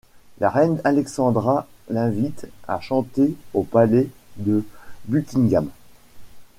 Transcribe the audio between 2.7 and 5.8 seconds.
chanter au palais de Buckingham.